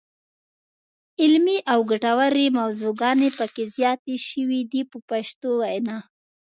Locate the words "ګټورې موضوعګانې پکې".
1.91-3.63